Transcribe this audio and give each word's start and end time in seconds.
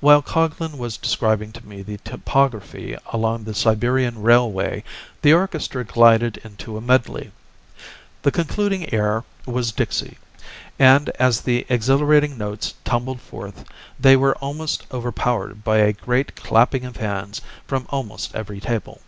While 0.00 0.20
Coglan 0.22 0.76
was 0.76 0.98
describing 0.98 1.50
to 1.52 1.66
me 1.66 1.80
the 1.80 1.96
topography 2.04 2.94
along 3.10 3.44
the 3.44 3.54
Siberian 3.54 4.20
Railway 4.20 4.84
the 5.22 5.32
orchestra 5.32 5.82
glided 5.82 6.36
into 6.44 6.76
a 6.76 6.82
medley. 6.82 7.32
The 8.20 8.32
concluding 8.32 8.92
air 8.92 9.24
was 9.46 9.72
"Dixie," 9.72 10.18
and 10.78 11.08
as 11.18 11.40
the 11.40 11.64
exhilarating 11.70 12.36
notes 12.36 12.74
tumbled 12.84 13.22
forth 13.22 13.64
they 13.98 14.14
were 14.14 14.36
almost 14.42 14.86
overpowered 14.92 15.64
by 15.64 15.78
a 15.78 15.94
great 15.94 16.36
clapping 16.36 16.84
of 16.84 16.98
hands 16.98 17.40
from 17.66 17.86
almost 17.88 18.34
every 18.34 18.60
table. 18.60 19.00